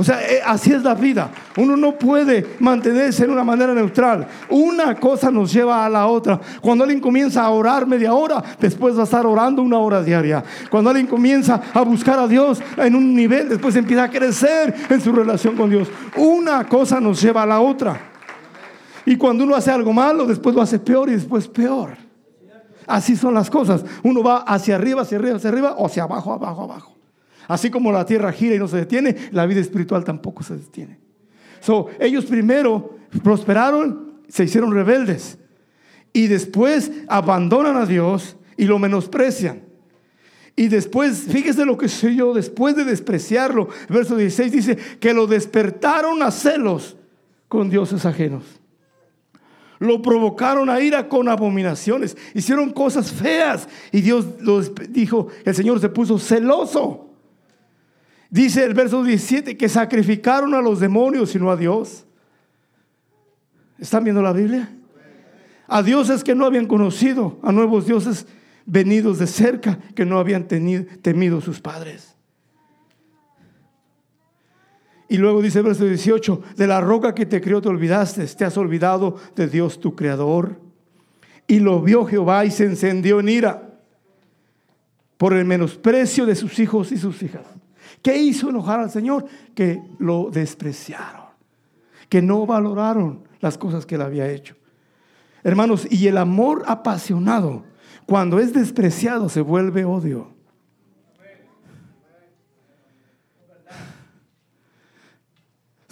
[0.00, 1.30] O sea, eh, así es la vida.
[1.58, 4.26] Uno no puede mantenerse en una manera neutral.
[4.48, 6.40] Una cosa nos lleva a la otra.
[6.62, 10.42] Cuando alguien comienza a orar media hora, después va a estar orando una hora diaria.
[10.70, 15.02] Cuando alguien comienza a buscar a Dios en un nivel, después empieza a crecer en
[15.02, 15.88] su relación con Dios.
[16.16, 18.00] Una cosa nos lleva a la otra.
[19.04, 21.90] Y cuando uno hace algo malo, después lo hace peor y después peor.
[22.86, 23.84] Así son las cosas.
[24.02, 26.89] Uno va hacia arriba, hacia arriba, hacia arriba o hacia abajo, abajo, abajo.
[27.50, 31.00] Así como la tierra gira y no se detiene, la vida espiritual tampoco se detiene.
[31.58, 35.36] So, ellos primero prosperaron, se hicieron rebeldes
[36.12, 39.62] y después abandonan a Dios y lo menosprecian.
[40.54, 46.22] Y después, fíjese lo que yo después de despreciarlo, verso 16 dice que lo despertaron
[46.22, 46.96] a celos
[47.48, 48.44] con dioses ajenos.
[49.80, 52.16] Lo provocaron a ira con abominaciones.
[52.32, 57.09] Hicieron cosas feas y Dios los dijo, el Señor se puso celoso.
[58.30, 62.06] Dice el verso 17 que sacrificaron a los demonios y no a Dios.
[63.78, 64.70] ¿Están viendo la Biblia?
[65.66, 68.26] A dioses que no habían conocido, a nuevos dioses
[68.66, 72.14] venidos de cerca que no habían tenido, temido sus padres.
[75.08, 78.44] Y luego dice el verso 18, de la roca que te crió te olvidaste, te
[78.44, 80.60] has olvidado de Dios tu creador.
[81.48, 83.70] Y lo vio Jehová y se encendió en ira
[85.16, 87.59] por el menosprecio de sus hijos y sus hijas.
[88.02, 89.26] ¿Qué hizo enojar al Señor?
[89.54, 91.26] Que lo despreciaron,
[92.08, 94.56] que no valoraron las cosas que él había hecho.
[95.42, 97.64] Hermanos, y el amor apasionado,
[98.06, 100.40] cuando es despreciado, se vuelve odio.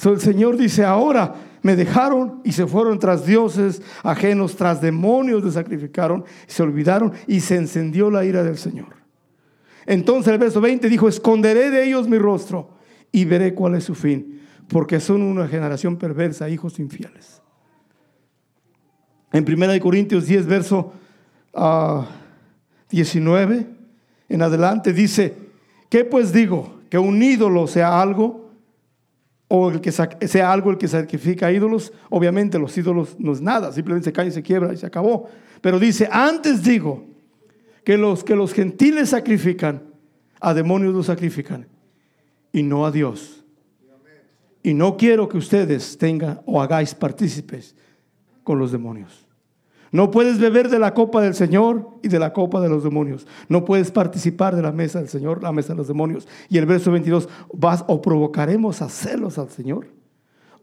[0.04, 5.50] el Señor dice, ahora me dejaron y se fueron tras dioses ajenos, tras demonios de
[5.50, 8.97] sacrificaron, se olvidaron y se encendió la ira del Señor.
[9.88, 12.68] Entonces el verso 20 dijo, esconderé de ellos mi rostro
[13.10, 17.40] y veré cuál es su fin, porque son una generación perversa, hijos infieles.
[19.32, 20.92] En 1 Corintios 10, verso
[22.90, 23.74] 19 ah,
[24.28, 25.34] en adelante dice,
[25.88, 26.80] ¿qué pues digo?
[26.90, 28.50] Que un ídolo sea algo,
[29.48, 33.72] o el que sea algo el que sacrifica ídolos, obviamente los ídolos no es nada,
[33.72, 35.30] simplemente se cae y se quiebra y se acabó.
[35.62, 37.06] Pero dice, antes digo,
[37.88, 39.80] que los que los gentiles sacrifican,
[40.40, 41.66] a demonios los sacrifican
[42.52, 43.46] y no a Dios.
[44.62, 47.74] Y no quiero que ustedes tengan o hagáis partícipes
[48.44, 49.26] con los demonios.
[49.90, 53.26] No puedes beber de la copa del Señor y de la copa de los demonios.
[53.48, 56.28] No puedes participar de la mesa del Señor, la mesa de los demonios.
[56.50, 59.86] Y el verso 22, vas o provocaremos a celos al Señor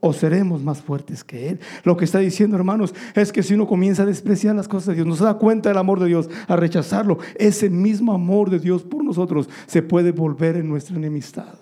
[0.06, 1.60] o seremos más fuertes que Él.
[1.84, 4.94] Lo que está diciendo, hermanos, es que si uno comienza a despreciar las cosas de
[4.94, 8.58] Dios, no se da cuenta del amor de Dios, a rechazarlo, ese mismo amor de
[8.58, 11.54] Dios por nosotros se puede volver en nuestra enemistad.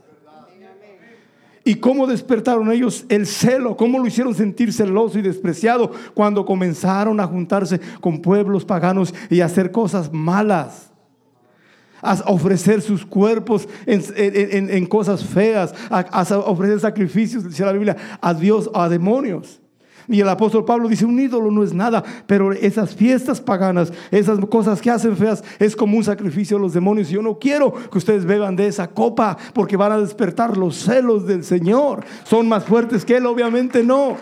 [1.67, 3.75] ¿Y cómo despertaron ellos el celo?
[3.75, 9.41] ¿Cómo lo hicieron sentir celoso y despreciado cuando comenzaron a juntarse con pueblos paganos y
[9.41, 10.94] hacer cosas malas?
[12.05, 18.71] A ofrecer sus cuerpos en, cosas feas, a, ofrecer sacrificios, dice la Biblia, a Dios,
[18.75, 19.61] a demonios.
[20.07, 24.39] Y el apóstol Pablo dice, un ídolo no es nada, pero esas fiestas paganas, esas
[24.47, 27.09] cosas que hacen feas, es como un sacrificio a los demonios.
[27.09, 31.27] Yo no quiero que ustedes beban de esa copa porque van a despertar los celos
[31.27, 32.05] del Señor.
[32.25, 34.17] Son más fuertes que Él, obviamente no.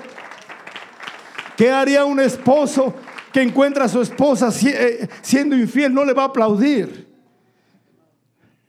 [1.57, 2.95] ¿Qué haría un esposo
[3.33, 5.93] que encuentra a su esposa eh, siendo infiel?
[5.93, 7.12] No le va a aplaudir.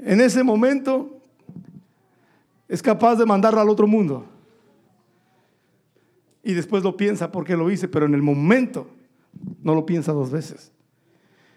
[0.06, 1.22] En ese momento
[2.68, 4.26] es capaz de mandarla al otro mundo
[6.44, 8.88] y después lo piensa porque lo hice, pero en el momento
[9.62, 10.72] no lo piensa dos veces.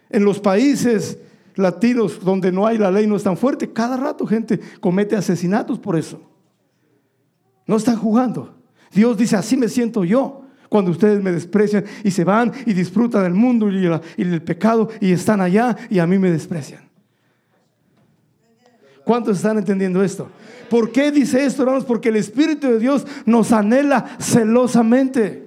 [0.08, 1.18] En los países
[1.56, 5.80] latinos donde no hay la ley, no es tan fuerte, cada rato gente comete asesinatos
[5.80, 6.20] por eso.
[7.66, 8.54] No están jugando.
[8.92, 10.42] Dios dice, así me siento yo.
[10.68, 14.88] Cuando ustedes me desprecian y se van y disfrutan del mundo y, y el pecado
[15.00, 16.85] y están allá y a mí me desprecian.
[19.06, 20.28] ¿Cuántos están entendiendo esto?
[20.68, 21.84] ¿Por qué dice esto, hermanos?
[21.84, 25.46] Porque el Espíritu de Dios nos anhela celosamente.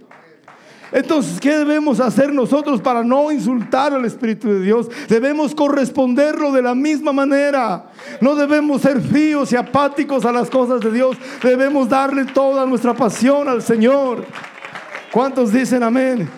[0.93, 4.89] Entonces, ¿qué debemos hacer nosotros para no insultar al Espíritu de Dios?
[5.09, 7.91] Debemos corresponderlo de la misma manera.
[8.21, 11.17] No debemos ser fríos y apáticos a las cosas de Dios.
[11.43, 14.23] Debemos darle toda nuestra pasión al Señor.
[15.11, 16.29] ¿Cuántos dicen amén?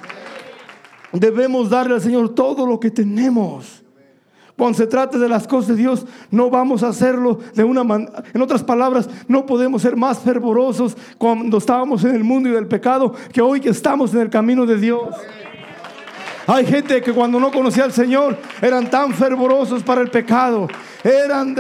[1.12, 3.81] Debemos darle al Señor todo lo que tenemos.
[4.62, 8.24] Cuando se trate de las cosas de Dios, no vamos a hacerlo de una manera.
[8.32, 12.67] En otras palabras, no podemos ser más fervorosos cuando estábamos en el mundo y del
[12.67, 15.15] pecado que hoy que estamos en el camino de Dios.
[16.45, 20.67] Hay gente que cuando no conocía al Señor eran tan fervorosos para el pecado.
[21.04, 21.56] Eran,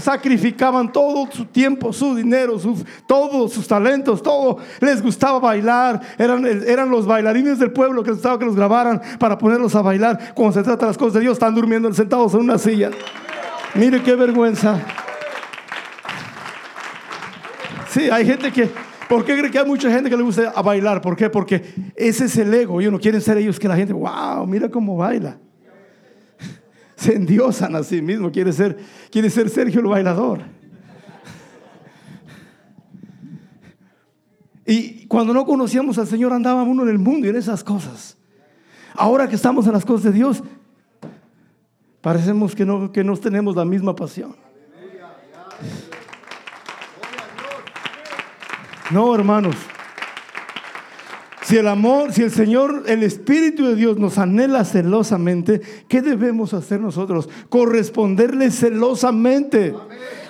[0.00, 4.58] sacrificaban todo su tiempo, su dinero, sus, todos sus talentos, todo.
[4.80, 6.00] Les gustaba bailar.
[6.18, 9.82] Eran, eran los bailarines del pueblo que les gustaba que los grabaran para ponerlos a
[9.82, 10.34] bailar.
[10.34, 12.90] Cuando se trata de las cosas de Dios, están durmiendo sentados en una silla.
[13.74, 14.80] Mire qué vergüenza.
[17.90, 18.68] Sí, hay gente que
[19.08, 21.00] ¿Por qué cree que hay mucha gente que le gusta a bailar?
[21.00, 21.30] ¿Por qué?
[21.30, 21.62] Porque
[21.94, 22.80] ese es el ego.
[22.80, 25.38] Ellos no quieren ser ellos que la gente, wow, mira cómo baila.
[26.96, 28.30] Se endiosan a sí mismo.
[28.30, 28.78] Quiere ser,
[29.10, 30.42] quiere ser Sergio el bailador.
[34.66, 38.16] Y cuando no conocíamos al Señor andábamos uno en el mundo y en esas cosas.
[38.94, 40.42] Ahora que estamos en las cosas de Dios,
[42.00, 44.36] parecemos que no, que no tenemos la misma pasión.
[48.90, 49.56] No, hermanos.
[51.54, 56.52] Si el amor, si el Señor, el Espíritu de Dios nos anhela celosamente, ¿qué debemos
[56.52, 57.28] hacer nosotros?
[57.48, 59.72] Corresponderle celosamente.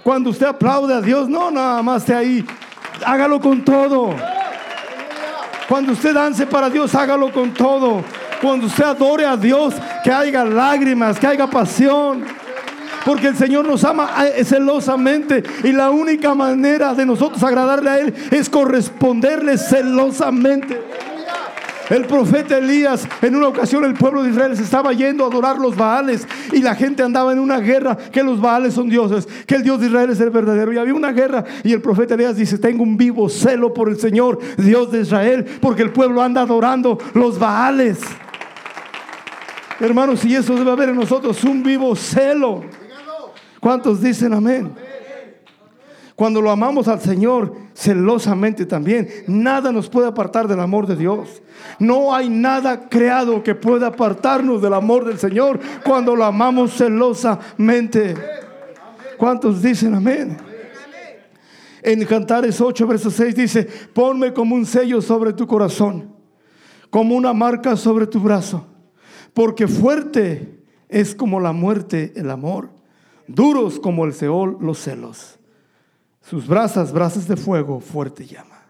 [0.02, 2.44] Cuando usted aplaude a Dios, no nada más esté ahí,
[3.06, 4.14] hágalo con todo.
[5.66, 8.04] Cuando usted dance para Dios, hágalo con todo.
[8.42, 9.72] Cuando usted adore a Dios,
[10.04, 12.22] que haya lágrimas, que haya pasión.
[13.02, 17.98] Porque el Señor nos ama eh, celosamente y la única manera de nosotros agradarle a
[18.00, 20.93] Él es corresponderle celosamente.
[21.90, 25.58] El profeta Elías, en una ocasión el pueblo de Israel se estaba yendo a adorar
[25.58, 29.56] los Baales y la gente andaba en una guerra que los Baales son dioses, que
[29.56, 30.72] el Dios de Israel es el verdadero.
[30.72, 33.98] Y había una guerra y el profeta Elías dice, tengo un vivo celo por el
[33.98, 37.98] Señor, Dios de Israel, porque el pueblo anda adorando los Baales.
[39.78, 42.64] Hermanos, y eso debe haber en nosotros un vivo celo.
[43.60, 44.72] ¿Cuántos dicen amén?
[46.16, 51.42] Cuando lo amamos al Señor celosamente también, nada nos puede apartar del amor de Dios.
[51.78, 58.14] No hay nada creado que pueda apartarnos del amor del Señor cuando lo amamos celosamente.
[59.18, 60.36] ¿Cuántos dicen amén?
[61.82, 66.14] En Cantares 8, verso 6 dice, ponme como un sello sobre tu corazón,
[66.90, 68.66] como una marca sobre tu brazo,
[69.34, 72.70] porque fuerte es como la muerte el amor
[73.26, 75.38] duros como el Seol los celos.
[76.24, 78.62] Sus brasas, brasas de fuego, fuerte llama.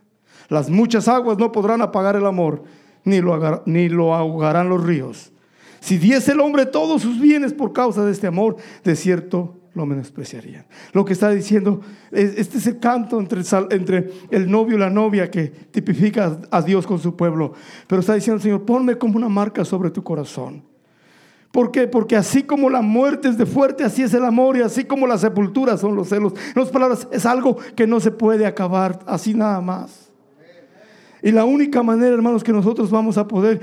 [0.49, 2.65] Las muchas aguas no podrán apagar el amor,
[3.05, 5.33] ni lo, ni lo ahogarán los ríos.
[5.81, 9.87] Si diese el hombre todos sus bienes por causa de este amor, de cierto lo
[9.87, 10.67] menospreciarían.
[10.93, 11.81] Lo que está diciendo,
[12.11, 16.87] este es el canto entre, entre el novio y la novia que tipifica a Dios
[16.87, 17.53] con su pueblo.
[17.87, 20.65] Pero está diciendo, Señor, ponme como una marca sobre tu corazón.
[21.55, 21.87] ¿Por qué?
[21.87, 25.07] Porque así como la muerte es de fuerte, así es el amor y así como
[25.07, 26.33] la sepultura son los celos.
[26.47, 30.11] En otras palabras, es algo que no se puede acabar así nada más.
[31.23, 33.61] Y la única manera, hermanos, que nosotros vamos a poder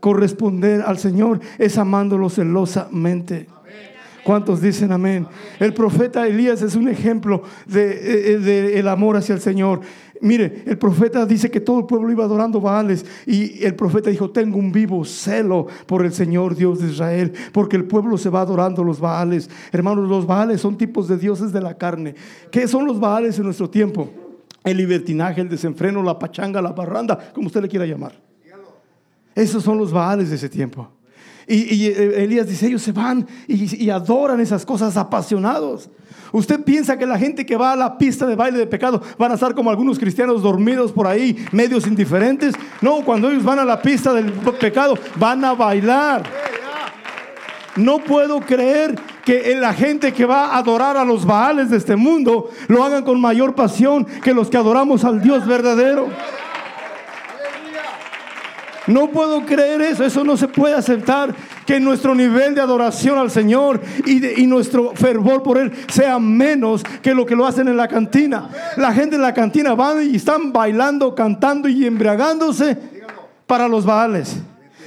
[0.00, 3.46] corresponder al Señor es amándolo celosamente.
[4.22, 5.26] ¿Cuántos dicen amén?
[5.60, 9.80] El profeta Elías es un ejemplo del de, el amor hacia el Señor.
[10.22, 14.30] Mire, el profeta dice que todo el pueblo iba adorando Baales y el profeta dijo,
[14.30, 18.42] tengo un vivo celo por el Señor Dios de Israel, porque el pueblo se va
[18.42, 19.48] adorando los Baales.
[19.72, 22.14] Hermanos, los Baales son tipos de dioses de la carne.
[22.50, 24.10] ¿Qué son los Baales en nuestro tiempo?
[24.62, 28.12] El libertinaje, el desenfreno, la pachanga, la barranda, como usted le quiera llamar.
[29.34, 30.90] Esos son los Baales de ese tiempo.
[31.52, 35.90] Y, eh, Elías dice, ellos se van y, y adoran esas cosas apasionados.
[36.32, 39.32] ¿Usted piensa que la gente que va a la pista de baile de pecado van
[39.32, 42.54] a estar como algunos cristianos dormidos por ahí, medios indiferentes?
[42.80, 46.22] No, cuando ellos van a la pista del pecado, van a bailar.
[47.76, 51.96] No puedo creer que la gente que va a adorar a los baales de este
[51.96, 56.08] mundo lo hagan con mayor pasión que los que adoramos al Dios verdadero.
[58.90, 61.32] No puedo creer eso, eso no se puede aceptar
[61.64, 67.14] que nuestro nivel de adoración al Señor y, nuestro fervor por Él sea menos que
[67.14, 68.50] lo que lo hacen en la cantina.
[68.76, 72.76] La gente en la cantina van y están bailando, cantando y embriagándose
[73.46, 74.38] para los baales.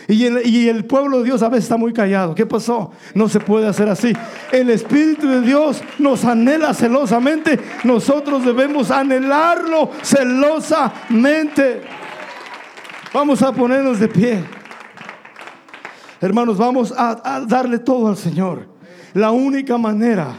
[0.10, 2.36] Y el, y el, pueblo de Dios a veces está muy callado.
[2.36, 2.92] ¿Qué pasó?
[3.14, 4.12] No se puede hacer así.
[4.52, 7.58] El Espíritu de Dios nos anhela celosamente.
[7.86, 11.84] Nosotros debemos anhelarlo celosamente.
[13.14, 14.44] Vamos a ponernos de pie.
[16.20, 18.68] Hermanos, vamos a, darle todo al Señor.
[19.14, 20.36] La única manera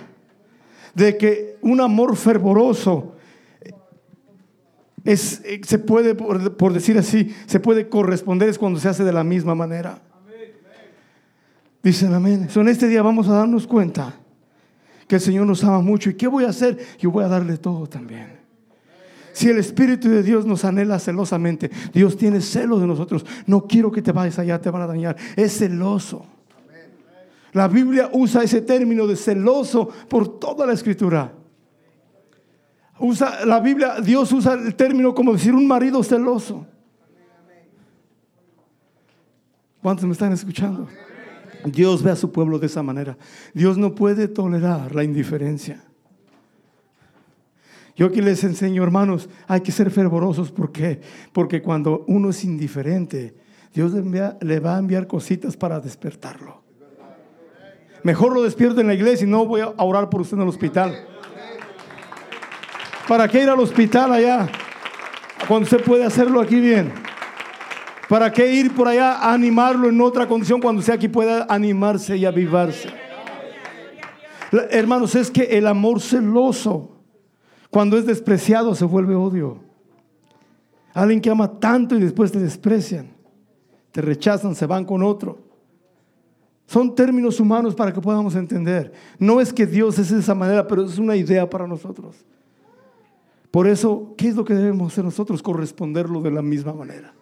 [0.92, 3.14] de que un amor fervoroso
[5.04, 9.22] es, se puede, por, decir así, se puede corresponder es cuando se hace de la
[9.22, 10.00] misma manera.
[11.80, 12.48] Dicen amén.
[12.52, 14.14] en este día vamos a darnos cuenta
[15.06, 16.10] que el Señor nos ama mucho.
[16.10, 16.78] ¿Y qué voy a hacer?
[16.98, 18.33] Yo voy a darle todo también.
[19.34, 23.26] Si el Espíritu de Dios nos anhela celosamente, Dios tiene celo de nosotros.
[23.46, 25.16] No quiero que te vayas allá, te van a dañar.
[25.34, 26.24] Es celoso.
[27.52, 31.32] La Biblia usa ese término de celoso por toda la escritura.
[33.00, 36.64] Usa la Biblia, Dios usa el término como decir un marido celoso.
[39.82, 40.86] ¿Cuántos me están escuchando?
[41.64, 43.18] Dios ve a su pueblo de esa manera.
[43.52, 45.82] Dios no puede tolerar la indiferencia.
[47.96, 50.50] Yo aquí les enseño, hermanos, hay que ser fervorosos.
[50.50, 51.00] ¿Por qué?
[51.32, 53.34] Porque cuando uno es indiferente,
[53.72, 56.62] Dios le, va a enviar cositas para despertarlo.
[58.02, 60.48] Mejor lo despierto en la iglesia y no voy a orar por usted en el
[60.48, 61.06] hospital.
[63.06, 64.48] ¿Para qué ir al hospital allá?
[65.46, 66.92] Cuando usted puede hacerlo aquí bien.
[68.08, 72.16] ¿Para qué ir por allá a animarlo en otra condición cuando usted aquí pueda animarse
[72.16, 72.90] y avivarse?
[74.70, 76.93] Hermanos, es que el amor celoso
[77.74, 79.58] cuando es despreciado se vuelve odio.
[80.92, 83.08] Alguien que ama tanto y después te desprecian,
[83.90, 85.40] te rechazan, se van con otro.
[86.68, 88.92] Son términos humanos para que podamos entender.
[89.18, 92.14] No es que Dios es de esa manera, pero es una idea para nosotros.
[93.50, 95.42] Por eso, ¿qué es lo que debemos hacer nosotros?
[95.42, 97.12] Corresponderlo de la misma manera.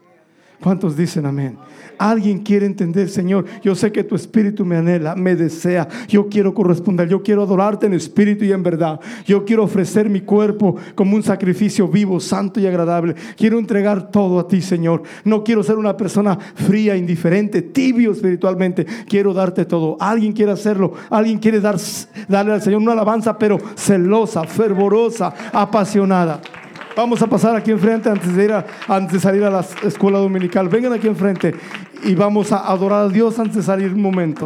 [0.62, 1.58] ¿Cuántos dicen amén?
[1.98, 5.88] Alguien quiere entender, Señor, yo sé que tu espíritu me anhela, me desea.
[6.08, 9.00] Yo quiero corresponder, yo quiero adorarte en espíritu y en verdad.
[9.26, 13.14] Yo quiero ofrecer mi cuerpo como un sacrificio vivo, santo y agradable.
[13.36, 15.02] Quiero entregar todo a ti, Señor.
[15.24, 18.86] No quiero ser una persona fría, indiferente, tibio espiritualmente.
[19.08, 19.96] Quiero darte todo.
[20.00, 20.92] Alguien quiere hacerlo.
[21.10, 21.76] Alguien quiere dar,
[22.28, 26.40] darle al Señor una alabanza, pero celosa, fervorosa, apasionada.
[26.94, 28.52] Vamos a pasar aquí enfrente antes de, ir
[28.88, 30.68] antes de salir a la escuela dominical.
[30.68, 31.54] Vengan aquí enfrente
[32.04, 34.44] y vamos a adorar a Dios antes de salir un momento.